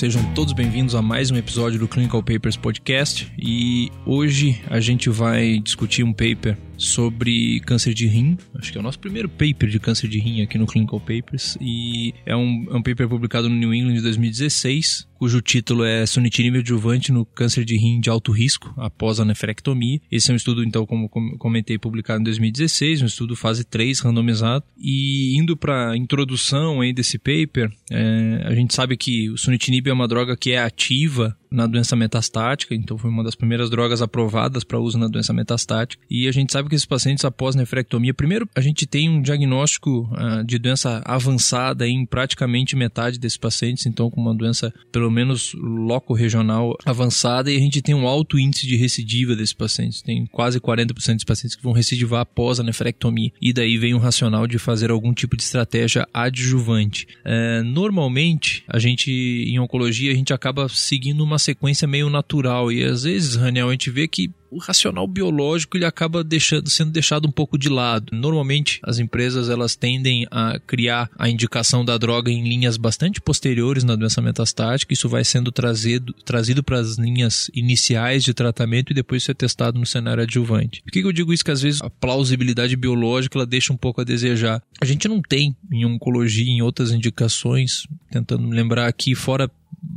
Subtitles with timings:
[0.00, 3.30] Sejam todos bem-vindos a mais um episódio do Clinical Papers Podcast.
[3.38, 8.36] E hoje a gente vai discutir um paper sobre câncer de rim.
[8.54, 11.56] Acho que é o nosso primeiro paper de câncer de rim aqui no Clinical Papers.
[11.60, 16.06] E é um, é um paper publicado no New England de 2016, cujo título é
[16.06, 20.00] Sunitinib adjuvante no câncer de rim de alto risco após a nefrectomia.
[20.10, 24.64] Esse é um estudo, então, como comentei, publicado em 2016, um estudo fase 3, randomizado.
[24.78, 29.88] E indo para a introdução aí desse paper, é, a gente sabe que o sunitinib
[29.88, 34.00] é uma droga que é ativa na doença metastática, então foi uma das primeiras drogas
[34.00, 36.02] aprovadas para uso na doença metastática.
[36.08, 40.08] E a gente sabe que esses pacientes após nefrectomia, primeiro a gente tem um diagnóstico
[40.12, 45.52] uh, de doença avançada em praticamente metade desses pacientes, então com uma doença pelo menos
[45.54, 50.02] loco-regional avançada, e a gente tem um alto índice de recidiva desses pacientes.
[50.02, 53.32] Tem quase 40% dos pacientes que vão recidivar após a nefrectomia.
[53.40, 57.06] E daí vem o racional de fazer algum tipo de estratégia adjuvante.
[57.24, 62.70] Uh, normalmente, a gente em oncologia, a gente acaba seguindo uma sequência meio natural.
[62.70, 66.90] E às vezes, Raniel, a gente vê que o racional biológico ele acaba deixando, sendo
[66.90, 68.08] deixado um pouco de lado.
[68.12, 73.84] Normalmente, as empresas elas tendem a criar a indicação da droga em linhas bastante posteriores
[73.84, 74.92] na doença metastática.
[74.92, 79.78] Isso vai sendo trazido, trazido para as linhas iniciais de tratamento e depois ser testado
[79.78, 80.82] no cenário adjuvante.
[80.82, 81.44] Por que eu digo isso?
[81.44, 84.62] Que às vezes a plausibilidade biológica ela deixa um pouco a desejar.
[84.80, 89.50] A gente não tem em oncologia, em outras indicações, tentando me lembrar aqui, fora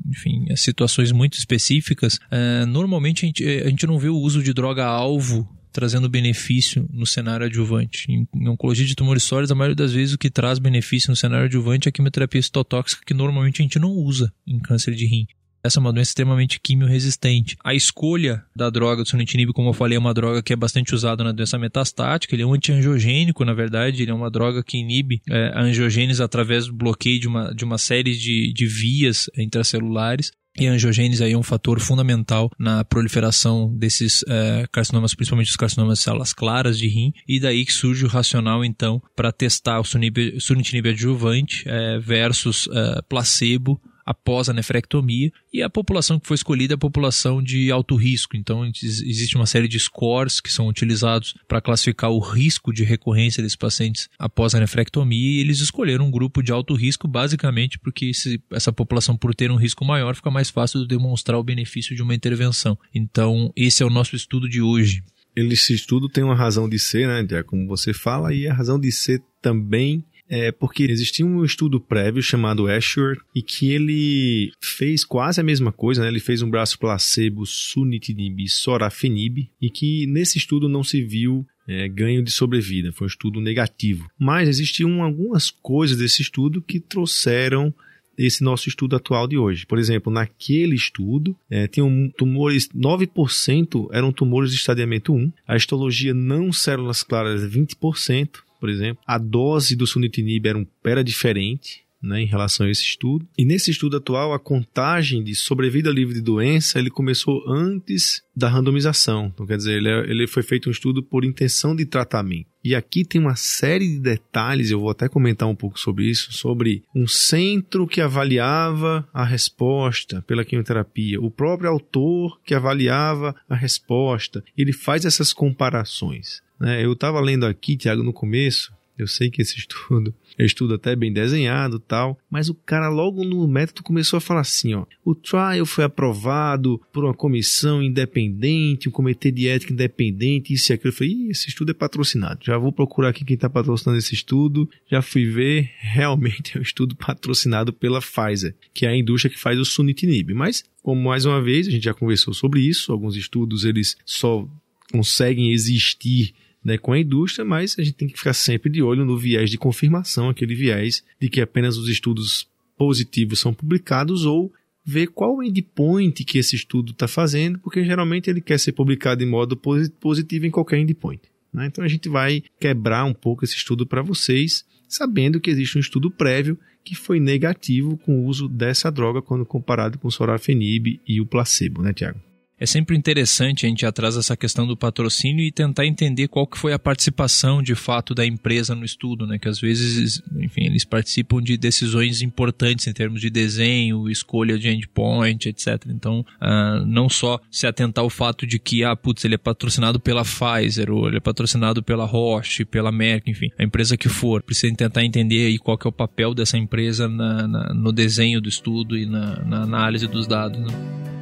[0.07, 4.53] enfim, situações muito específicas, é, normalmente a gente, a gente não vê o uso de
[4.53, 8.05] droga-alvo trazendo benefício no cenário adjuvante.
[8.07, 11.15] Em, em, oncologia de tumores sólidos, a maioria das vezes o que traz benefício no
[11.15, 15.07] cenário adjuvante é a quimioterapia citotóxica, que normalmente a gente não usa em câncer de
[15.07, 15.25] rim.
[15.65, 17.55] Essa é uma doença extremamente quimio-resistente.
[17.63, 20.93] A escolha da droga do sunitinib, como eu falei, é uma droga que é bastante
[20.93, 22.35] usada na doença metastática.
[22.35, 24.01] Ele é um antiangiogênico, na verdade.
[24.01, 27.63] Ele é uma droga que inibe é, a angiogênese através do bloqueio de uma, de
[27.63, 30.33] uma série de, de vias intracelulares.
[30.57, 35.97] E angiogênese aí é um fator fundamental na proliferação desses é, carcinomas, principalmente os carcinomas
[35.97, 39.83] de células claras de rim, e daí que surge o racional, então, para testar o
[39.83, 46.73] sunitinib adjuvante é, versus é, placebo após a nefrectomia, e a população que foi escolhida
[46.73, 48.35] é a população de alto risco.
[48.35, 53.41] Então, existe uma série de scores que são utilizados para classificar o risco de recorrência
[53.41, 58.05] desses pacientes após a nefrectomia, e eles escolheram um grupo de alto risco basicamente porque
[58.07, 61.95] esse, essa população, por ter um risco maior, fica mais fácil de demonstrar o benefício
[61.95, 62.77] de uma intervenção.
[62.93, 65.03] Então, esse é o nosso estudo de hoje.
[65.35, 68.91] Esse estudo tem uma razão de ser, né, como você fala, e a razão de
[68.91, 75.39] ser também é porque existia um estudo prévio chamado Asher e que ele fez quase
[75.39, 76.07] a mesma coisa, né?
[76.07, 81.87] Ele fez um braço placebo sunitinib sorafenib e que nesse estudo não se viu é,
[81.87, 84.09] ganho de sobrevida, foi um estudo negativo.
[84.17, 87.71] Mas existiam algumas coisas desse estudo que trouxeram
[88.17, 89.67] esse nosso estudo atual de hoje.
[89.67, 96.13] Por exemplo, naquele estudo, é, tinham tumores, 9% eram tumores de estadiamento 1, a histologia
[96.13, 98.29] não células claras 20%,
[98.63, 102.81] por exemplo, a dose do sunitinib era, um, era diferente, né, em relação a esse
[102.81, 103.27] estudo.
[103.37, 108.47] E nesse estudo atual, a contagem de sobrevida livre de doença ele começou antes da
[108.47, 109.29] randomização.
[109.33, 112.47] Então, quer dizer, ele, é, ele foi feito um estudo por intenção de tratamento.
[112.63, 116.31] E aqui tem uma série de detalhes, eu vou até comentar um pouco sobre isso,
[116.31, 123.55] sobre um centro que avaliava a resposta pela quimioterapia, o próprio autor que avaliava a
[123.55, 124.41] resposta.
[124.57, 126.41] Ele faz essas comparações.
[126.59, 126.83] Né?
[126.83, 130.95] Eu estava lendo aqui, Tiago, no começo, eu sei que esse estudo é estudo até
[130.95, 135.13] bem desenhado tal, mas o cara logo no método começou a falar assim, ó, o
[135.13, 140.89] trial foi aprovado por uma comissão independente, um comitê de ética independente, isso e aquilo.
[140.89, 142.39] Eu falei, esse estudo é patrocinado.
[142.43, 144.69] Já vou procurar aqui quem está patrocinando esse estudo.
[144.89, 149.39] Já fui ver, realmente é um estudo patrocinado pela Pfizer, que é a indústria que
[149.39, 150.33] faz o sunitinib.
[150.33, 154.47] Mas, como mais uma vez, a gente já conversou sobre isso, alguns estudos eles só
[154.91, 159.05] conseguem existir né, com a indústria, mas a gente tem que ficar sempre de olho
[159.05, 164.51] no viés de confirmação, aquele viés de que apenas os estudos positivos são publicados ou
[164.85, 169.19] ver qual o endpoint que esse estudo está fazendo, porque geralmente ele quer ser publicado
[169.19, 171.21] de modo positivo em qualquer endpoint.
[171.53, 171.67] Né?
[171.67, 175.81] Então a gente vai quebrar um pouco esse estudo para vocês sabendo que existe um
[175.81, 180.99] estudo prévio que foi negativo com o uso dessa droga quando comparado com o sorafenib
[181.07, 182.19] e o placebo, né, Tiago?
[182.63, 186.47] É sempre interessante a gente ir atrás dessa questão do patrocínio e tentar entender qual
[186.47, 189.37] que foi a participação de fato da empresa no estudo, né?
[189.37, 194.69] Que às vezes, enfim, eles participam de decisões importantes em termos de desenho, escolha de
[194.69, 195.87] endpoint, etc.
[195.89, 199.99] Então, uh, não só se atentar ao fato de que, ah, putz, ele é patrocinado
[199.99, 204.41] pela Pfizer, ou ele é patrocinado pela Roche, pela Merck, enfim, a empresa que for,
[204.41, 208.39] precisa tentar entender aí qual que é o papel dessa empresa na, na, no desenho
[208.39, 211.13] do estudo e na, na análise dos dados, né?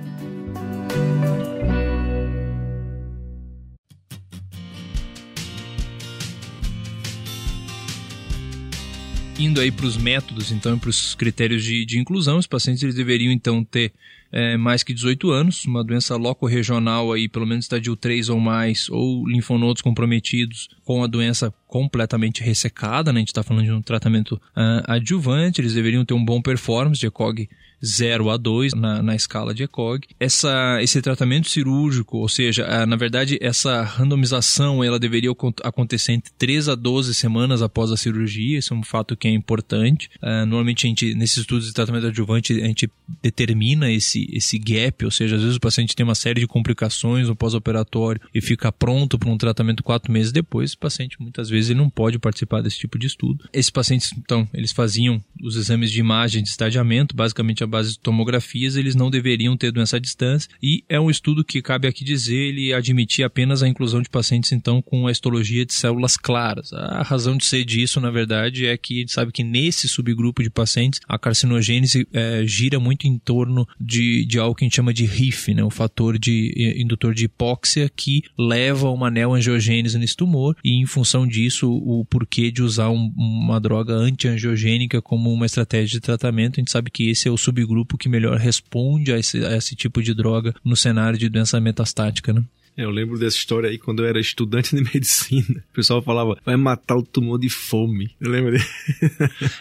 [9.44, 12.96] Indo aí para os métodos, então, para os critérios de, de inclusão, os pacientes eles
[12.96, 13.92] deveriam então ter
[14.32, 18.88] é, mais que 18 anos, uma doença loco-regional aí, pelo menos estadio 3 ou mais,
[18.90, 23.20] ou linfonodos comprometidos com a doença completamente ressecada, né?
[23.20, 27.00] a gente está falando de um tratamento uh, adjuvante, eles deveriam ter um bom performance
[27.00, 27.50] de ECOG
[27.84, 30.08] 0 a 2 na, na escala de ECOG.
[30.20, 35.32] Essa, esse tratamento cirúrgico, ou seja, a, na verdade, essa randomização ela deveria
[35.64, 39.32] acontecer entre 3 a 12 semanas após a cirurgia, isso é um fato que é
[39.32, 40.10] importante.
[40.22, 42.90] Uh, normalmente, a gente, nesses estudos de tratamento adjuvante, a gente
[43.22, 47.28] determina esse, esse gap, ou seja, às vezes o paciente tem uma série de complicações
[47.28, 51.72] no pós-operatório e fica pronto para um tratamento quatro meses depois, o paciente muitas vezes
[51.72, 53.50] ele não pode participar desse tipo de estudo.
[53.52, 58.76] Esses pacientes, então, eles faziam os exames de imagem de estadiamento, basicamente base de tomografias,
[58.76, 62.36] eles não deveriam ter doença à distância e é um estudo que cabe aqui dizer,
[62.36, 66.74] ele admitia apenas a inclusão de pacientes então com a histologia de células claras.
[66.74, 71.00] A razão de ser disso, na verdade, é que sabe que nesse subgrupo de pacientes
[71.08, 75.06] a carcinogênese é, gira muito em torno de, de algo que a gente chama de
[75.06, 80.56] RIF, né, o fator de indutor de hipóxia que leva a uma neoangiogênese nesse tumor
[80.64, 85.88] e em função disso o porquê de usar um, uma droga antiangiogênica como uma estratégia
[85.88, 86.60] de tratamento.
[86.60, 89.76] A gente sabe que esse é o subgrupo que melhor responde a esse, a esse
[89.76, 92.44] tipo de droga no cenário de doença metastática, né?
[92.78, 95.64] É, eu lembro dessa história aí quando eu era estudante de medicina.
[95.72, 98.16] O pessoal falava, vai matar o tumor de fome.
[98.20, 98.64] Eu lembro dele.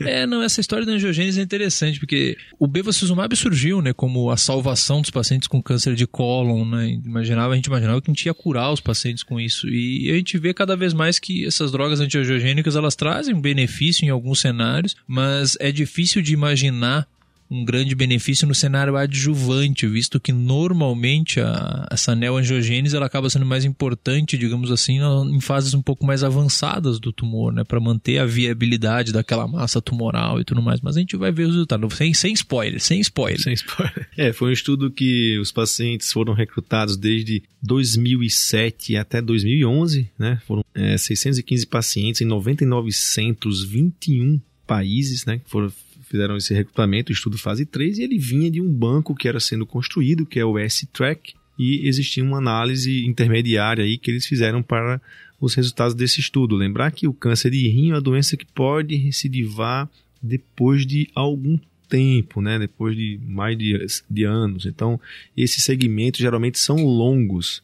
[0.03, 4.37] é, não, essa história da angiogênese é interessante, porque o bevacizumab surgiu, né, como a
[4.37, 7.01] salvação dos pacientes com câncer de cólon, né?
[7.05, 9.69] Imaginava, a gente imaginava que a gente ia curar os pacientes com isso.
[9.69, 14.05] E a gente vê cada vez mais que essas drogas antiangiogênicas, elas trazem um benefício
[14.05, 17.09] em alguns cenários, mas é difícil de imaginar
[17.51, 23.45] um grande benefício no cenário adjuvante, visto que normalmente a, essa neoangiogênese ela acaba sendo
[23.45, 28.19] mais importante, digamos assim, em fases um pouco mais avançadas do tumor, né, para manter
[28.19, 30.81] a viabilidade daquela massa tumoral e tudo mais.
[30.81, 33.41] Mas a gente vai ver os resultados, sem, sem spoiler, sem spoiler.
[33.41, 34.09] Sem spoiler.
[34.17, 40.41] É, foi um estudo que os pacientes foram recrutados desde 2007 até 2011, né?
[40.47, 45.39] Foram é, 615 pacientes em 9.921 países, né?
[45.39, 45.73] Que foram
[46.11, 49.65] fizeram esse recrutamento, estudo fase 3, e ele vinha de um banco que era sendo
[49.65, 55.01] construído, que é o S-Track, e existia uma análise intermediária aí que eles fizeram para
[55.41, 56.57] os resultados desse estudo.
[56.57, 59.89] Lembrar que o câncer de rim é uma doença que pode recidivar
[60.21, 61.59] depois de algum
[61.89, 62.59] tempo, né?
[62.59, 64.67] depois de mais de, de anos.
[64.67, 65.01] Então,
[65.37, 67.63] esses segmentos geralmente são longos.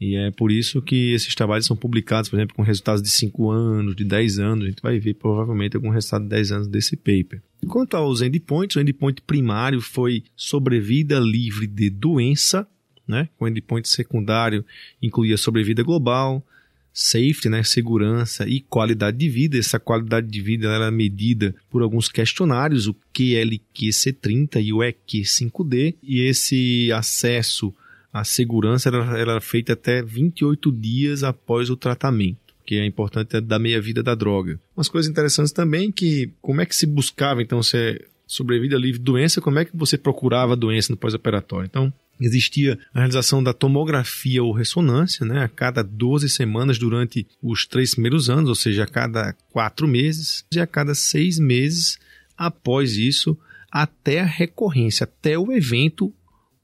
[0.00, 3.50] E é por isso que esses trabalhos são publicados, por exemplo, com resultados de 5
[3.50, 4.64] anos, de 10 anos.
[4.64, 7.42] A gente vai ver provavelmente algum resultado de 10 anos desse paper.
[7.66, 12.66] Quanto aos endpoints, o endpoint primário foi sobrevida livre de doença,
[13.06, 13.28] né?
[13.40, 14.64] O endpoint secundário
[15.02, 16.44] incluía sobrevida global,
[16.92, 19.56] safety, né, segurança e qualidade de vida.
[19.56, 26.20] Essa qualidade de vida era medida por alguns questionários, o QLQ-C30 e o EQ-5D, e
[26.22, 27.72] esse acesso
[28.12, 33.40] à segurança era, era feito até 28 dias após o tratamento que é importante é
[33.40, 34.60] da meia-vida da droga.
[34.76, 39.04] Umas coisas interessantes também que como é que se buscava então se sobrevida livre de
[39.04, 41.66] doença, como é que você procurava a doença no pós-operatório?
[41.66, 47.66] Então, existia a realização da tomografia ou ressonância, né, a cada 12 semanas durante os
[47.66, 51.98] três primeiros anos, ou seja, a cada quatro meses, e a cada seis meses
[52.36, 53.36] após isso,
[53.70, 56.12] até a recorrência, até o evento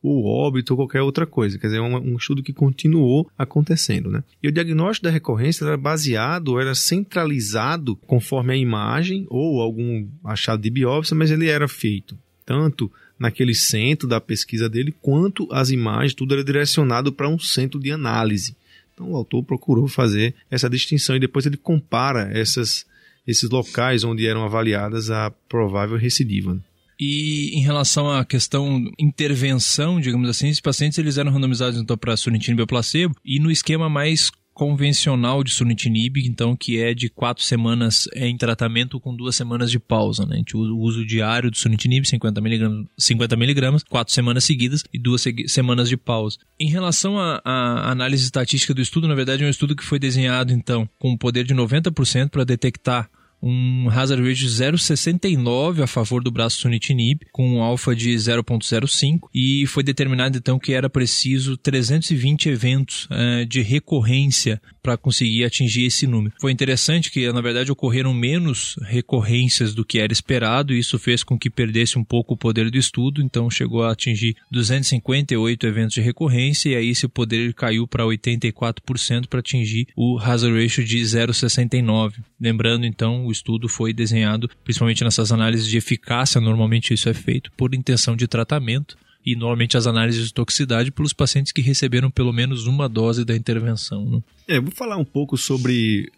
[0.06, 1.58] o óbito ou qualquer outra coisa.
[1.58, 4.11] Quer dizer, é um, um estudo que continuou acontecendo.
[4.11, 4.23] Né?
[4.42, 10.61] E o diagnóstico da recorrência era baseado, era centralizado conforme a imagem ou algum achado
[10.61, 16.12] de biópsia, mas ele era feito tanto naquele centro da pesquisa dele, quanto as imagens,
[16.12, 18.54] tudo era direcionado para um centro de análise.
[18.92, 22.84] Então o autor procurou fazer essa distinção e depois ele compara essas,
[23.26, 26.58] esses locais onde eram avaliadas a provável recidiva.
[26.98, 32.16] E em relação à questão intervenção, digamos assim, esses pacientes eles eram randomizados então para
[32.16, 37.42] sunitinib ou placebo e no esquema mais convencional de sunitinib, então que é de quatro
[37.42, 40.36] semanas em tratamento com duas semanas de pausa, né?
[40.36, 44.84] A gente usa o uso diário do sunitinib, 50 miligramas, 50 miligramas, quatro semanas seguidas
[44.92, 46.38] e duas semanas de pausa.
[46.58, 50.52] Em relação à análise estatística do estudo, na verdade é um estudo que foi desenhado
[50.52, 53.10] então com um poder de 90% para detectar
[53.44, 59.28] um hazard ratio de 0,69 a favor do braço sunitinib, com um alfa de 0,05
[59.34, 65.86] e foi determinado então que era preciso 320 eventos uh, de recorrência para conseguir atingir
[65.86, 66.34] esse número.
[66.38, 71.24] Foi interessante que, na verdade, ocorreram menos recorrências do que era esperado, e isso fez
[71.24, 75.94] com que perdesse um pouco o poder do estudo, então chegou a atingir 258 eventos
[75.94, 80.98] de recorrência, e aí esse poder caiu para 84% para atingir o hazard ratio de
[80.98, 82.16] 0,69.
[82.38, 87.50] Lembrando, então, o estudo foi desenhado principalmente nessas análises de eficácia, normalmente isso é feito
[87.56, 92.33] por intenção de tratamento, e normalmente as análises de toxicidade pelos pacientes que receberam pelo
[92.33, 94.04] menos uma dose da intervenção.
[94.04, 94.23] Né?
[94.49, 96.11] É, vou falar um pouco sobre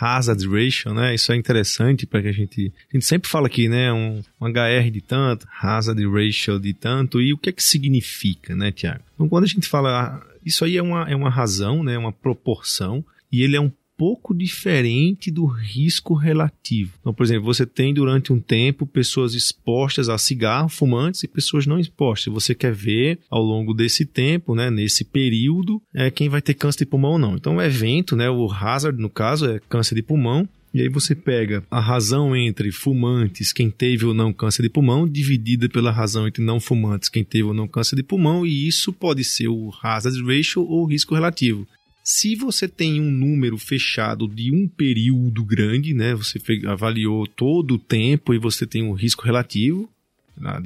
[0.00, 1.14] hazard ratio, né?
[1.14, 3.92] Isso é interessante para que a gente a gente sempre fala aqui, né?
[3.92, 8.54] Um, um HR de tanto, hazard ratio de tanto e o que é que significa,
[8.54, 9.02] né, Tiago?
[9.14, 11.98] Então, quando a gente fala isso aí é uma, é uma razão, né?
[11.98, 16.92] Uma proporção e ele é um pouco diferente do risco relativo.
[17.00, 21.66] Então, por exemplo, você tem durante um tempo pessoas expostas a cigarro, fumantes e pessoas
[21.66, 22.32] não expostas.
[22.32, 26.84] Você quer ver ao longo desse tempo, né, nesse período, é, quem vai ter câncer
[26.84, 27.34] de pulmão ou não.
[27.34, 31.14] Então, o evento, né, o hazard, no caso, é câncer de pulmão, e aí você
[31.14, 36.28] pega a razão entre fumantes, quem teve ou não câncer de pulmão, dividida pela razão
[36.28, 39.72] entre não fumantes, quem teve ou não câncer de pulmão, e isso pode ser o
[39.82, 41.66] hazard ratio ou o risco relativo.
[42.10, 47.78] Se você tem um número fechado de um período grande, né, você avaliou todo o
[47.78, 49.90] tempo e você tem um risco relativo,
[50.34, 50.58] né,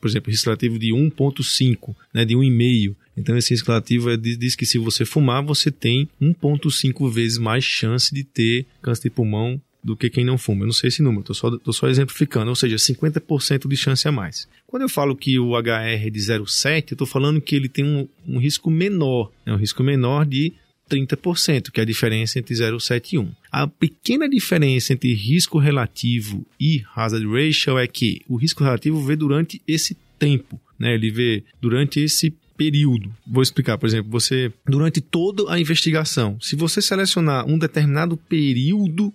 [0.00, 2.96] por exemplo, risco relativo de 1,5, né, de 1,5.
[3.14, 7.62] Então, esse risco relativo é, diz que se você fumar, você tem 1,5 vezes mais
[7.62, 10.62] chance de ter câncer de pulmão do que quem não fuma.
[10.62, 14.08] Eu não sei esse número, estou só, tô só exemplificando, ou seja, 50% de chance
[14.08, 14.48] a mais.
[14.66, 17.84] Quando eu falo que o HR é de 0,7, eu estou falando que ele tem
[17.84, 20.54] um, um risco menor, é um risco menor de
[20.90, 23.32] 30%, que é a diferença entre 0,7 e 1.
[23.50, 29.16] A pequena diferença entre risco relativo e hazard ratio é que o risco relativo vê
[29.16, 30.94] durante esse tempo, né?
[30.94, 33.12] Ele vê durante esse período.
[33.26, 39.12] Vou explicar, por exemplo, você durante toda a investigação, se você selecionar um determinado período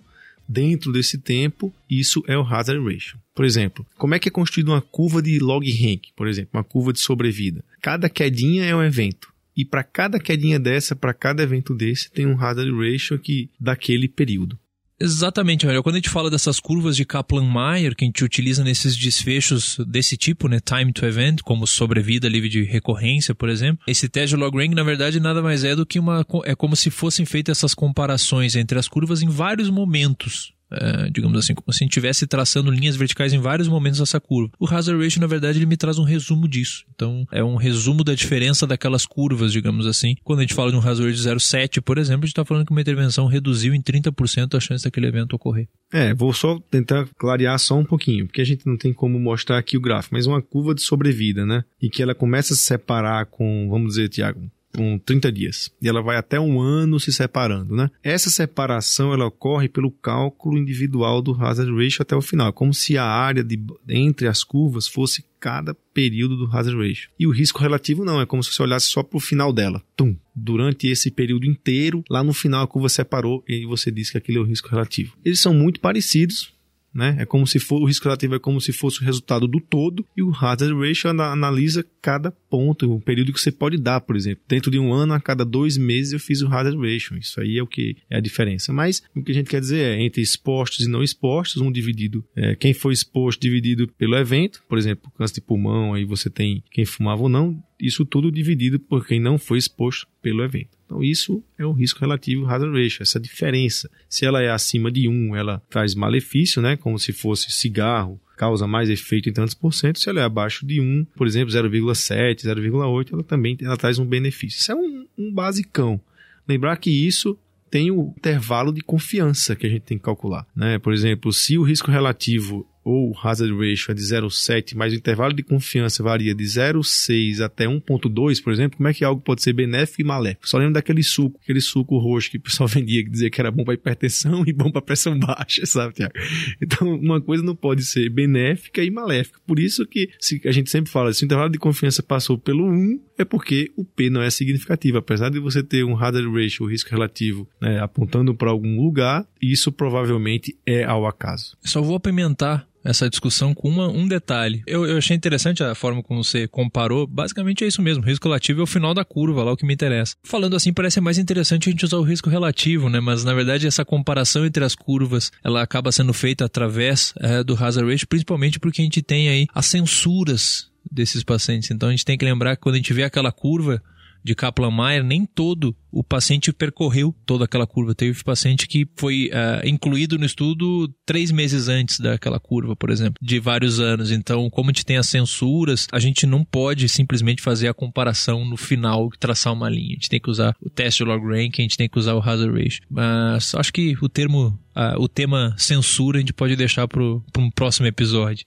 [0.48, 3.18] dentro desse tempo, isso é o hazard ratio.
[3.34, 6.64] Por exemplo, como é que é construída uma curva de log rank, por exemplo, uma
[6.64, 7.64] curva de sobrevida?
[7.80, 9.31] Cada quedinha é um evento.
[9.56, 14.08] E para cada quedinha dessa, para cada evento desse, tem um hazard ratio aqui daquele
[14.08, 14.58] período.
[15.02, 15.82] Exatamente, melhor.
[15.82, 20.16] Quando a gente fala dessas curvas de Kaplan-Meier, que a gente utiliza nesses desfechos desse
[20.16, 24.40] tipo, né, time to event, como sobrevida livre de recorrência, por exemplo, esse teste de
[24.40, 27.58] log rank, na verdade, nada mais é do que uma é como se fossem feitas
[27.58, 31.92] essas comparações entre as curvas em vários momentos é, digamos assim, como se a gente
[31.92, 34.52] estivesse traçando linhas verticais em vários momentos dessa curva.
[34.58, 36.84] O hazard ratio, na verdade, ele me traz um resumo disso.
[36.94, 40.14] Então, é um resumo da diferença daquelas curvas, digamos assim.
[40.22, 42.44] Quando a gente fala de um hazard ratio de 0,7, por exemplo, a gente está
[42.44, 45.68] falando que uma intervenção reduziu em 30% a chance daquele evento ocorrer.
[45.92, 49.58] É, vou só tentar clarear só um pouquinho, porque a gente não tem como mostrar
[49.58, 51.64] aqui o gráfico, mas uma curva de sobrevida, né?
[51.80, 55.70] E que ela começa a se separar com, vamos dizer, Tiago, com 30 dias.
[55.80, 57.90] E ela vai até um ano se separando, né?
[58.02, 62.52] Essa separação ela ocorre pelo cálculo individual do hazard ratio até o final.
[62.52, 67.10] Como se a área de, entre as curvas fosse cada período do hazard ratio.
[67.18, 69.82] E o risco relativo não, é como se você olhasse só para o final dela.
[69.96, 70.16] Tum!
[70.34, 74.38] Durante esse período inteiro, lá no final a curva separou e você disse que aquele
[74.38, 75.16] é o risco relativo.
[75.24, 76.54] Eles são muito parecidos,
[76.94, 77.16] né?
[77.18, 80.04] É como se for o risco relativo é como se fosse o resultado do todo
[80.16, 84.42] e o hazard ratio analisa cada ponto, o período que você pode dar, por exemplo.
[84.48, 87.16] Dentro de um ano, a cada dois meses eu fiz o hazard ratio.
[87.16, 88.72] Isso aí é o que é a diferença.
[88.72, 92.24] Mas o que a gente quer dizer é entre expostos e não expostos, um dividido,
[92.36, 96.62] é, quem foi exposto dividido pelo evento, por exemplo, câncer de pulmão, aí você tem
[96.70, 100.70] quem fumava ou não, isso tudo dividido por quem não foi exposto pelo evento.
[100.92, 103.90] Então, isso é o risco relativo hazard ratio, essa diferença.
[104.10, 106.76] Se ela é acima de 1, ela traz malefício, né?
[106.76, 109.98] como se fosse cigarro, causa mais efeito em tantos por cento.
[109.98, 114.04] Se ela é abaixo de 1, por exemplo, 0,7, 0,8, ela também ela traz um
[114.04, 114.58] benefício.
[114.58, 115.98] Isso é um, um basicão.
[116.46, 117.38] Lembrar que isso
[117.70, 120.46] tem o intervalo de confiança que a gente tem que calcular.
[120.54, 120.78] Né?
[120.78, 125.32] Por exemplo, se o risco relativo ou hazard ratio é de 0,7, mas o intervalo
[125.32, 129.52] de confiança varia de 0,6 até 1,2, por exemplo, como é que algo pode ser
[129.52, 130.48] benéfico e maléfico?
[130.48, 133.50] Só lembro daquele suco, aquele suco roxo que o pessoal vendia, que dizia que era
[133.50, 136.12] bom para hipertensão e bom para pressão baixa, sabe, Tiago?
[136.60, 139.38] Então, uma coisa não pode ser benéfica e maléfica.
[139.46, 142.68] Por isso que se, a gente sempre fala, se o intervalo de confiança passou pelo
[142.68, 144.98] 1, é porque o P não é significativo.
[144.98, 149.72] Apesar de você ter um hazard ratio, risco relativo, né, apontando para algum lugar, isso
[149.72, 151.56] provavelmente é ao acaso.
[151.64, 154.62] Só vou apimentar essa discussão com uma, um detalhe.
[154.66, 157.06] Eu, eu, achei interessante a forma como você comparou.
[157.06, 158.04] Basicamente é isso mesmo.
[158.04, 160.16] Risco relativo é o final da curva, lá o que me interessa.
[160.24, 163.00] Falando assim, parece mais interessante a gente usar o risco relativo, né?
[163.00, 167.54] Mas na verdade essa comparação entre as curvas, ela acaba sendo feita através é, do
[167.54, 171.70] hazard ratio, principalmente porque a gente tem aí as censuras desses pacientes.
[171.70, 173.82] Então a gente tem que lembrar que quando a gente vê aquela curva,
[174.22, 177.94] de Kaplan-Meier, nem todo o paciente percorreu toda aquela curva.
[177.94, 183.14] Teve paciente que foi uh, incluído no estudo três meses antes daquela curva, por exemplo,
[183.20, 184.10] de vários anos.
[184.10, 188.44] Então, como a gente tem as censuras, a gente não pode simplesmente fazer a comparação
[188.44, 189.90] no final e traçar uma linha.
[189.90, 192.22] A gente tem que usar o teste log rank, a gente tem que usar o
[192.22, 192.82] hazard ratio.
[192.88, 197.50] Mas acho que o termo, uh, o tema censura a gente pode deixar para um
[197.54, 198.46] próximo episódio.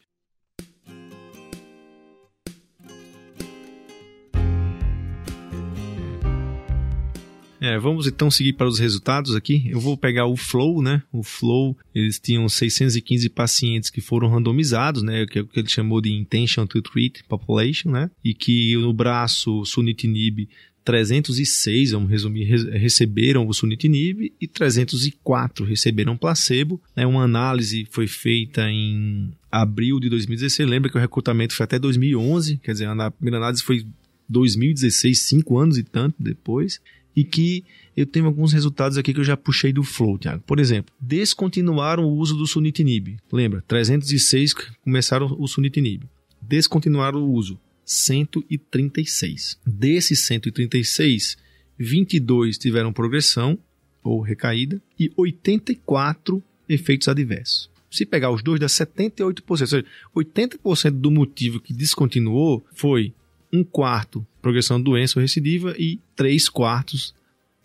[7.66, 9.68] É, vamos então seguir para os resultados aqui.
[9.72, 11.02] Eu vou pegar o Flow, né?
[11.12, 15.26] O Flow, eles tinham 615 pacientes que foram randomizados, né?
[15.26, 18.12] Que é o que ele chamou de Intention to Treat Population, né?
[18.24, 20.48] E que no braço sunitinib
[20.84, 26.80] 306, vamos resumir, receberam o sunitinib e 304 receberam placebo.
[26.96, 27.04] Né?
[27.08, 30.70] Uma análise foi feita em abril de 2016.
[30.70, 33.84] Lembra que o recrutamento foi até 2011, quer dizer, a primeira análise foi
[34.30, 36.80] 2016, cinco anos e tanto depois
[37.16, 37.64] e que
[37.96, 40.44] eu tenho alguns resultados aqui que eu já puxei do Flow, Thiago.
[40.46, 43.18] Por exemplo, descontinuaram o uso do sunitinib.
[43.32, 43.64] Lembra?
[43.68, 44.54] 306
[44.84, 46.04] começaram o sunitinib.
[46.42, 47.60] Descontinuaram o uso.
[47.86, 49.60] 136.
[49.66, 51.38] Desses 136,
[51.78, 53.58] 22 tiveram progressão
[54.04, 57.70] ou recaída e 84 efeitos adversos.
[57.90, 59.44] Se pegar os dois, dá 78%.
[59.48, 63.14] Ou seja, 80% do motivo que descontinuou foi
[63.56, 67.14] um quarto progressão de doença ou recidiva e três quartos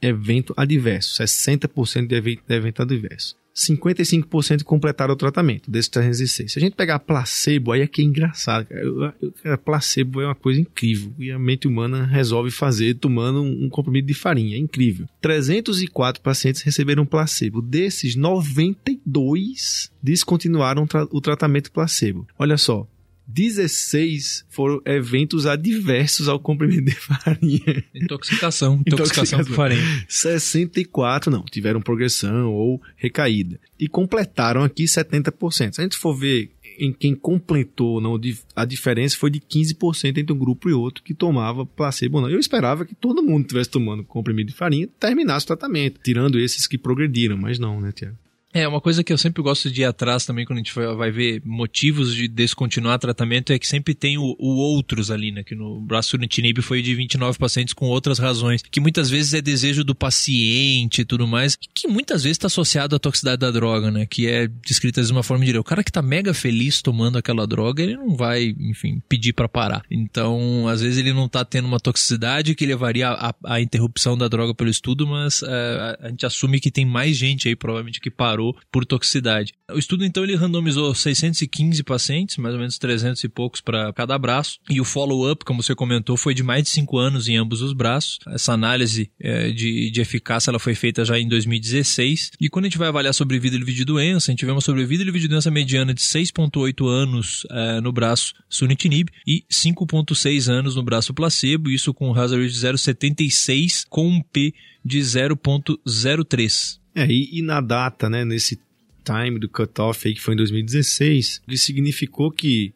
[0.00, 3.40] evento adverso, 60% de evento, de evento adverso.
[3.54, 6.52] 55% completaram o tratamento desses 306.
[6.52, 8.66] Se a gente pegar placebo, aí é que é engraçado.
[8.66, 9.58] Cara.
[9.58, 11.12] placebo é uma coisa incrível.
[11.18, 14.56] E a mente humana resolve fazer tomando um comprimido de farinha.
[14.56, 15.06] É incrível.
[15.20, 17.60] 304 pacientes receberam placebo.
[17.60, 22.26] Desses, 92 descontinuaram o tratamento placebo.
[22.38, 22.86] Olha só,
[23.32, 27.84] 16 foram eventos adversos ao comprimento de farinha.
[27.94, 28.82] Intoxicação.
[28.86, 29.82] Intoxicação, por farinha.
[30.08, 33.60] 64 não, tiveram progressão ou recaída.
[33.78, 35.74] E completaram aqui 70%.
[35.74, 38.18] Se a gente for ver em quem completou, não,
[38.56, 42.30] a diferença foi de 15% entre um grupo e outro que tomava placebo não.
[42.30, 46.66] Eu esperava que todo mundo estivesse tomando comprimido de farinha terminasse o tratamento, tirando esses
[46.66, 48.16] que progrediram, mas não, né, Tiago?
[48.52, 51.10] É, uma coisa que eu sempre gosto de ir atrás também quando a gente vai
[51.10, 55.44] ver motivos de descontinuar tratamento é que sempre tem o, o outros ali, né?
[55.44, 59.84] Que no Brasuritinib foi de 29 pacientes com outras razões, que muitas vezes é desejo
[59.84, 64.04] do paciente e tudo mais, que muitas vezes está associado à toxicidade da droga, né?
[64.04, 65.60] Que é descrita de uma forma direta.
[65.60, 69.48] O cara que tá mega feliz tomando aquela droga, ele não vai, enfim, pedir para
[69.48, 69.84] parar.
[69.88, 74.54] Então, às vezes ele não tá tendo uma toxicidade que levaria à interrupção da droga
[74.54, 78.39] pelo estudo, mas é, a gente assume que tem mais gente aí, provavelmente, que parou
[78.40, 79.52] parou por toxicidade.
[79.70, 84.18] O estudo então ele randomizou 615 pacientes, mais ou menos 300 e poucos para cada
[84.18, 87.60] braço, e o follow-up, como você comentou, foi de mais de 5 anos em ambos
[87.60, 88.18] os braços.
[88.28, 92.32] Essa análise é, de, de eficácia ela foi feita já em 2016.
[92.40, 95.04] E quando a gente vai avaliar sobrevida livre de doença, a gente vê uma sobrevida
[95.04, 100.82] livre de doença mediana de 6,8 anos é, no braço sunitinib e 5,6 anos no
[100.82, 106.79] braço placebo, isso com hazard de 0,76 com um P de 0,03.
[106.94, 108.58] É, e, e na data, né, nesse
[109.04, 112.72] time do cutoff aí que foi em 2016, ele significou que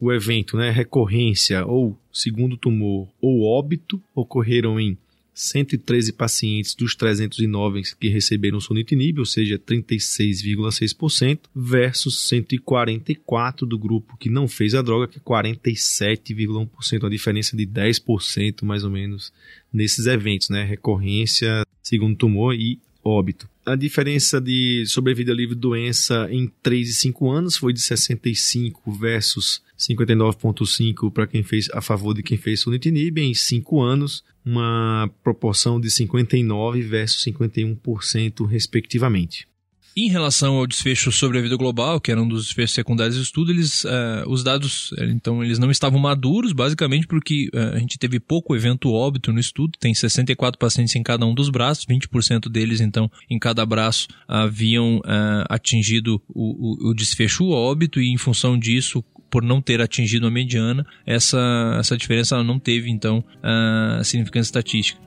[0.00, 4.98] o evento, né, recorrência ou segundo tumor ou óbito ocorreram em
[5.34, 14.30] 113 pacientes dos 309 que receberam sunitinib, ou seja, 36,6%, versus 144 do grupo que
[14.30, 19.32] não fez a droga, que é 47,1%, uma diferença de 10% mais ou menos
[19.72, 20.62] nesses eventos, né?
[20.62, 23.48] Recorrência, segundo tumor e óbito.
[23.66, 29.62] A diferença de sobrevida livre doença em 3 e 5 anos foi de 65 versus
[29.78, 33.18] 59,5 para quem fez a favor de quem fez sunitinib.
[33.18, 39.48] Em 5 anos, uma proporção de 59 versus 51% respectivamente.
[39.96, 43.22] Em relação ao desfecho sobre a vida global, que era um dos desfechos secundários do
[43.22, 47.78] estudo, eles, uh, os dados, eh, então, eles não estavam maduros, basicamente porque uh, a
[47.78, 51.86] gente teve pouco evento óbito no estudo, tem 64 pacientes em cada um dos braços,
[51.86, 58.12] 20% deles, então, em cada braço haviam uh, atingido o, o, o desfecho óbito e,
[58.12, 63.24] em função disso, por não ter atingido a mediana, essa, essa diferença não teve, então,
[63.42, 65.04] a significância estatística.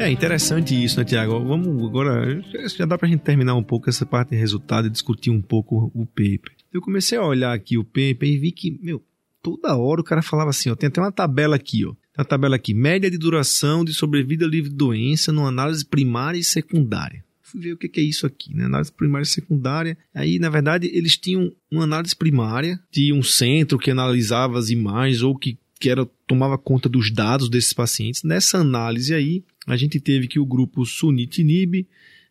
[0.00, 1.44] É interessante isso, né, Tiago?
[1.44, 2.42] Vamos agora.
[2.76, 5.90] Já dá pra gente terminar um pouco essa parte de resultado e discutir um pouco
[5.94, 6.52] o paper.
[6.72, 9.02] Eu comecei a olhar aqui o paper e vi que, meu,
[9.42, 12.56] toda hora o cara falava assim, ó, tem até uma tabela aqui, ó a tabela
[12.56, 17.24] aqui, média de duração de sobrevida livre de doença numa análise primária e secundária.
[17.42, 18.64] Fui ver o que é isso aqui, né?
[18.64, 19.98] Análise primária e secundária.
[20.14, 25.22] Aí, na verdade, eles tinham uma análise primária de um centro que analisava as imagens
[25.22, 28.22] ou que, que era, tomava conta dos dados desses pacientes.
[28.22, 31.88] Nessa análise aí, a gente teve que o grupo sunitinib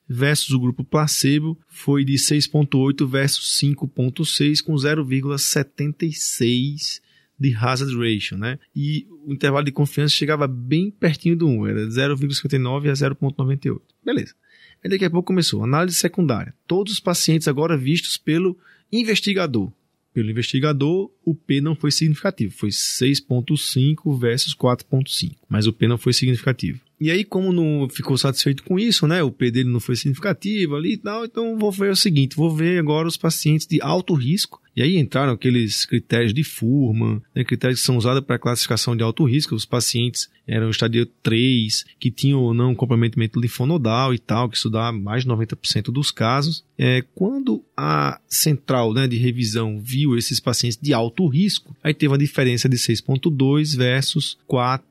[0.08, 7.02] versus o grupo placebo foi de 6.8 versus 5.6 com 0,76
[7.40, 8.60] de hazard ratio, né?
[8.76, 13.82] E o intervalo de confiança chegava bem pertinho do 1, era 0,59 a 0,98.
[14.06, 14.36] Beleza.
[14.84, 16.54] Aí daqui a pouco começou análise secundária.
[16.68, 18.58] Todos os pacientes agora vistos pelo
[18.92, 19.72] investigador.
[20.20, 25.98] Pelo investigador, o P não foi significativo, foi 6.5 versus 4.5, mas o P não
[25.98, 26.82] foi significativo.
[27.00, 29.24] E aí, como não ficou satisfeito com isso, né?
[29.24, 32.54] O P dele não foi significativo ali e tal, então vou ver o seguinte: vou
[32.54, 37.44] ver agora os pacientes de alto risco e aí entraram aqueles critérios de Furman, né,
[37.44, 39.54] critérios que são usados para classificação de alto risco.
[39.54, 44.70] Os pacientes eram estadio 3, que tinham ou não comprometimento linfonodal e tal, que isso
[44.70, 46.64] dá mais de 90% dos casos.
[46.78, 52.14] É, quando a central né, de revisão viu esses pacientes de alto risco, aí teve
[52.14, 54.89] uma diferença de 6,2 versus 4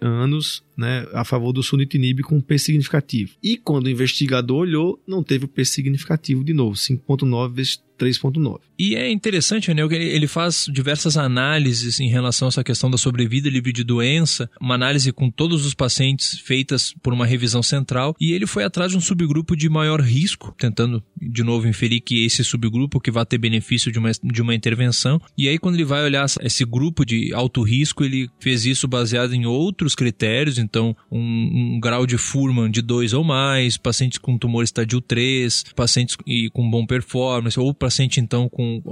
[0.00, 3.32] anos né, a favor do sunitinib com P significativo.
[3.42, 8.60] E quando o investigador olhou, não teve o P significativo de novo, 5.9 vezes 3.9.
[8.78, 12.96] E é interessante, né, que ele faz diversas análises em relação a essa questão da
[12.96, 18.14] sobrevida livre de doença, uma análise com todos os pacientes feitas por uma revisão central,
[18.20, 22.24] e ele foi atrás de um subgrupo de maior risco, tentando de novo inferir que
[22.24, 25.20] esse subgrupo que vai ter benefício de uma, de uma intervenção.
[25.36, 29.34] E aí quando ele vai olhar esse grupo de alto risco, ele fez isso baseado
[29.34, 34.38] em outros critérios, então um, um grau de Furman de 2 ou mais, pacientes com
[34.38, 36.16] tumor estadio 3, pacientes
[36.52, 38.82] com bom performance, ou paciente então com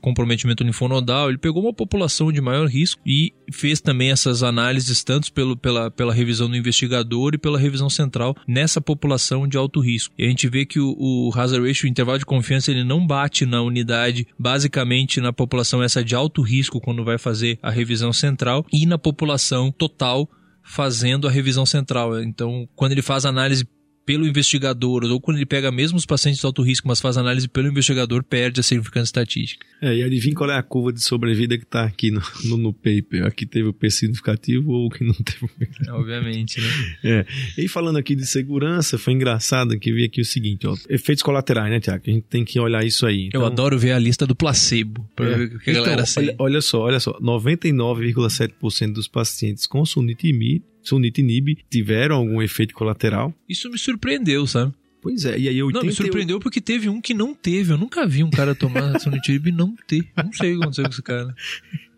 [0.00, 5.32] comprometimento linfonodal, ele pegou uma população de maior risco e fez também essas análises tanto
[5.32, 10.14] pelo, pela, pela revisão do investigador e pela revisão central nessa população de alto risco.
[10.18, 13.06] E a gente vê que o, o hazard ratio, o intervalo de confiança, ele não
[13.06, 18.12] bate na unidade, basicamente na população essa de alto risco quando vai fazer a revisão
[18.12, 20.28] central e na população total
[20.62, 22.20] fazendo a revisão central.
[22.20, 23.66] Então, quando ele faz análise
[24.04, 27.48] pelo investigador, ou quando ele pega mesmo os pacientes de alto risco, mas faz análise
[27.48, 29.64] pelo investigador, perde a significância estatística.
[29.80, 32.72] É, e adivinha qual é a curva de sobrevida que está aqui no, no, no,
[32.72, 33.24] paper?
[33.24, 36.68] Aqui teve o P significativo ou que não teve o P Obviamente, né?
[37.04, 37.26] É.
[37.58, 41.70] E falando aqui de segurança, foi engraçado que vi aqui o seguinte, ó, efeitos colaterais,
[41.70, 42.02] né, Tiago?
[42.06, 43.26] A gente tem que olhar isso aí.
[43.26, 45.36] Então, Eu adoro ver a lista do placebo, para é.
[45.36, 49.84] ver o que a então, galera olha, olha só, olha só, 99,7% dos pacientes com
[49.84, 53.34] sunitinib sunitinib tiveram algum efeito colateral.
[53.48, 54.72] Isso me surpreendeu, sabe?
[55.00, 55.74] Pois é, e aí 88...
[55.74, 57.72] Não, me surpreendeu porque teve um que não teve.
[57.72, 60.08] Eu nunca vi um cara tomar sunitinib e não ter.
[60.16, 61.34] Não sei o que aconteceu com esse cara.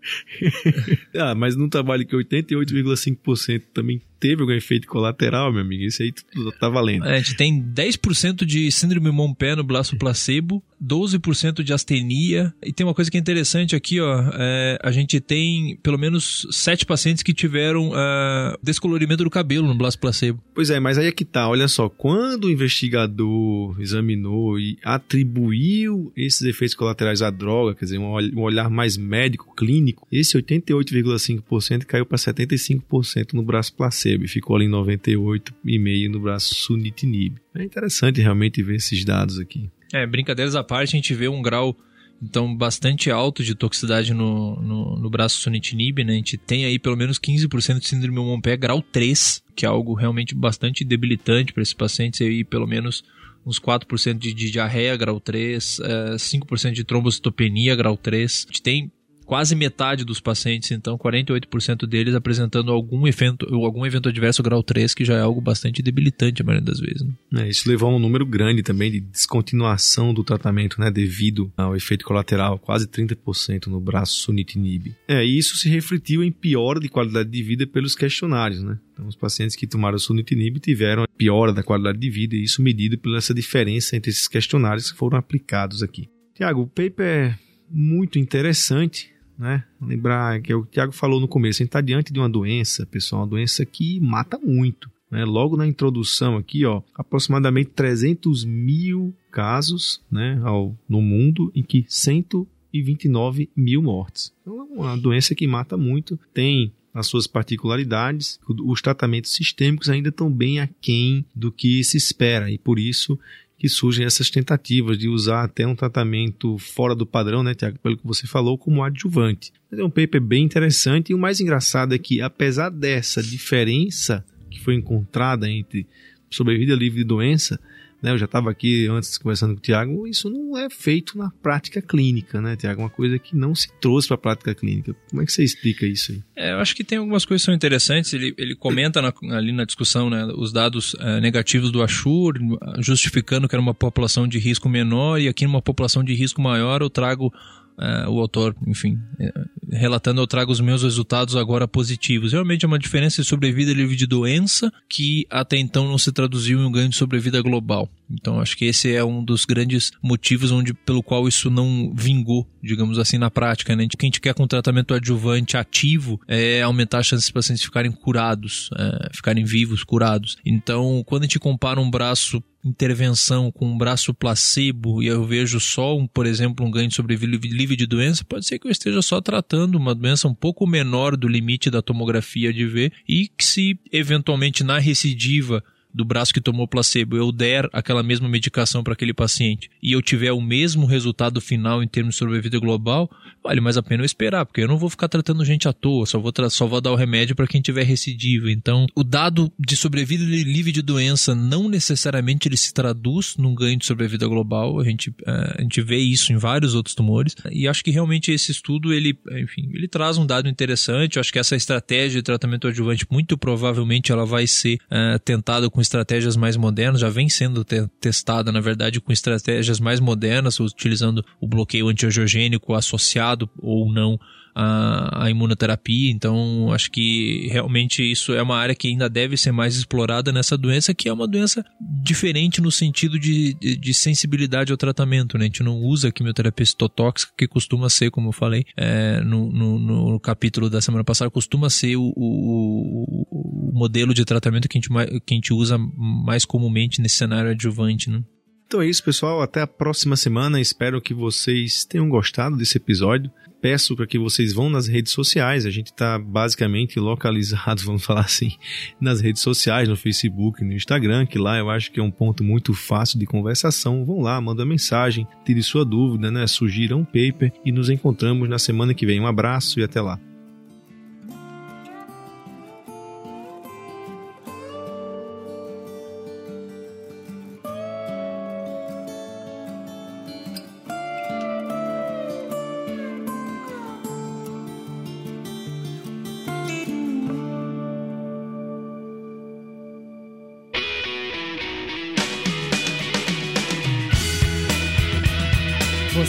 [1.15, 6.11] ah, mas num trabalho que 88,5% também teve algum efeito colateral, meu amigo, isso aí
[6.11, 7.05] tudo tá valendo.
[7.05, 12.73] É, a gente tem 10% de síndrome Montpé no braço placebo, 12% de astenia, e
[12.73, 16.87] tem uma coisa que é interessante aqui, ó, é, a gente tem pelo menos 7
[16.87, 20.43] pacientes que tiveram uh, descolorimento do cabelo no braço placebo.
[20.55, 26.11] Pois é, mas aí é que tá, olha só, quando o investigador examinou e atribuiu
[26.17, 32.07] esses efeitos colaterais à droga, quer dizer, um olhar mais médico, clínico, esse 88,5% caiu
[32.07, 37.37] para 75% no braço placebo ficou ali em 98,5% no braço sunitinib.
[37.55, 39.71] É interessante realmente ver esses dados aqui.
[39.93, 41.77] É, brincadeiras à parte, a gente vê um grau
[42.23, 46.15] então bastante alto de toxicidade no, no, no braço sunitinib, né?
[46.15, 49.95] A gente tem aí pelo menos 15% de síndrome Montpé grau 3, que é algo
[49.95, 53.05] realmente bastante debilitante para esses pacientes aí, pelo menos
[53.45, 58.47] uns 4% de, de diarreia grau 3, é, 5% de trombocitopenia grau 3.
[58.47, 58.93] A gente tem
[59.25, 64.95] quase metade dos pacientes, então 48% deles apresentando algum evento, algum evento adverso grau 3,
[64.95, 67.03] que já é algo bastante debilitante a maioria das vezes.
[67.03, 67.47] Né?
[67.47, 71.77] É, isso levou a um número grande também de descontinuação do tratamento, né, devido ao
[71.77, 74.95] efeito colateral, quase 30% no braço sunitinib.
[75.09, 78.79] É, e isso se refletiu em piora de qualidade de vida pelos questionários, né?
[78.93, 82.97] Então, os pacientes que tomaram sunitinib tiveram piora da qualidade de vida, e isso medido
[82.97, 86.09] pela essa diferença entre esses questionários que foram aplicados aqui.
[86.35, 87.39] Tiago, o paper é
[87.71, 89.65] muito interessante, né?
[89.81, 93.23] Lembrar que o Tiago falou no começo, a gente está diante de uma doença, pessoal,
[93.23, 94.91] uma doença que mata muito.
[95.11, 95.25] Né?
[95.25, 101.85] Logo na introdução aqui, ó, aproximadamente 300 mil casos né, ao, no mundo em que
[101.89, 104.33] 129 mil mortes.
[104.43, 110.11] Então é uma doença que mata muito, tem as suas particularidades, os tratamentos sistêmicos ainda
[110.11, 113.19] estão bem aquém do que se espera e por isso
[113.59, 117.97] que surgem essas tentativas de usar até um tratamento fora do padrão, né, Tiago, pelo
[117.97, 119.53] que você falou, como adjuvante.
[119.71, 124.25] Mas é um paper bem interessante e o mais engraçado é que, apesar dessa diferença
[124.51, 125.87] que foi encontrada entre
[126.31, 127.59] sobrevida livre de doença,
[128.05, 131.31] né, eu já estava aqui antes conversando com o Tiago, isso não é feito na
[131.43, 132.83] prática clínica, né, Tiago?
[132.83, 134.95] Uma coisa que não se trouxe para a prática clínica.
[135.09, 136.23] Como é que você explica isso aí?
[136.37, 138.13] É, eu acho que tem algumas coisas que são interessantes.
[138.13, 142.35] Ele, ele comenta na, ali na discussão né, os dados é, negativos do Ashur,
[142.79, 146.83] justificando que era uma população de risco menor, e aqui numa população de risco maior
[146.83, 147.33] eu trago
[147.77, 152.33] Uh, o autor, enfim, uh, relatando, eu trago os meus resultados agora positivos.
[152.33, 156.61] Realmente é uma diferença de sobrevida livre de doença que até então não se traduziu
[156.61, 157.89] em um ganho de sobrevida global.
[158.11, 162.49] Então acho que esse é um dos grandes motivos onde, pelo qual isso não vingou,
[162.63, 163.75] digamos assim, na prática.
[163.75, 163.85] Né?
[163.85, 167.65] O que a gente quer com tratamento adjuvante ativo é aumentar a chance dos pacientes
[167.65, 170.37] ficarem curados, é, ficarem vivos, curados.
[170.45, 175.61] Então, quando a gente compara um braço intervenção com um braço placebo e eu vejo
[175.61, 178.71] só, um, por exemplo, um ganho de sobrevida livre de doença, pode ser que eu
[178.71, 183.29] esteja só tratando uma doença um pouco menor do limite da tomografia de ver e
[183.29, 185.63] que se eventualmente na recidiva
[185.95, 190.03] do braço que tomou placebo eu der aquela mesma medicação para aquele paciente e eu
[190.03, 193.11] tiver o mesmo resultado final em termos de sobrevida global,
[193.43, 196.07] vale mais a pena eu esperar, porque eu não vou ficar tratando gente à toa,
[196.07, 198.51] só vou, só vou dar o remédio para quem tiver recidiva.
[198.51, 203.79] Então, o dado de sobrevida livre de doença não necessariamente ele se traduz num ganho
[203.79, 207.69] de sobrevida global, a gente, é, a gente vê isso em vários outros tumores, e
[207.69, 211.39] acho que realmente esse estudo, ele, enfim, ele traz um dado interessante, eu acho que
[211.39, 216.57] essa estratégia de tratamento adjuvante, muito provavelmente ela vai ser é, tentada com estratégias mais
[216.57, 221.89] modernas, já vem sendo te testada, na verdade, com estratégias mais modernas, utilizando o bloqueio
[221.89, 224.19] antiangiogênico associado ou não
[224.55, 226.11] a, a, imunoterapia.
[226.11, 230.57] Então, acho que realmente isso é uma área que ainda deve ser mais explorada nessa
[230.57, 231.65] doença, que é uma doença
[232.03, 235.37] diferente no sentido de, de, de sensibilidade ao tratamento.
[235.37, 235.45] Né?
[235.45, 239.79] A gente não usa quimioterapia citotóxica, que costuma ser, como eu falei é, no, no,
[239.79, 244.81] no, capítulo da semana passada, costuma ser o, o, o modelo de tratamento que a,
[244.81, 248.09] gente, que a gente usa mais comumente nesse cenário adjuvante.
[248.09, 248.23] Né?
[248.67, 249.43] Então é isso, pessoal.
[249.43, 250.61] Até a próxima semana.
[250.61, 253.31] Espero que vocês tenham gostado desse episódio
[253.65, 255.65] peço para que vocês vão nas redes sociais.
[255.65, 258.53] A gente está basicamente localizado, vamos falar assim,
[259.01, 262.45] nas redes sociais, no Facebook, no Instagram, que lá eu acho que é um ponto
[262.45, 264.05] muito fácil de conversação.
[264.05, 266.47] Vão lá, manda mensagem, tire sua dúvida, né?
[266.47, 269.19] Sugira um paper e nos encontramos na semana que vem.
[269.19, 270.21] Um abraço e até lá.